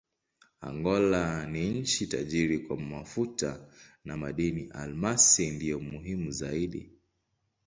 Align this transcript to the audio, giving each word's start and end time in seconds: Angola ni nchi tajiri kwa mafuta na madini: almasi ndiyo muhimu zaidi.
Angola 0.69 1.45
ni 1.45 1.69
nchi 1.69 2.07
tajiri 2.07 2.59
kwa 2.59 2.77
mafuta 2.77 3.67
na 4.05 4.17
madini: 4.17 4.69
almasi 4.71 5.51
ndiyo 5.51 5.79
muhimu 5.79 6.31
zaidi. 6.31 6.91